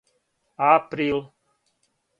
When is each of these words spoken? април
април 0.61 0.75